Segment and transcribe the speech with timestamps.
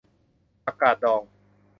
[0.63, 1.21] ผักกาดดอง